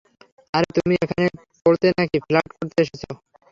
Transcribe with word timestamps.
আরে, 0.53 0.67
তুমি 0.77 0.93
এখানে 1.03 1.27
পড়তে 1.65 1.87
নাকি 1.99 2.17
ফ্লার্ট 2.25 2.49
করতে 2.57 2.79
এসেছো? 2.83 3.11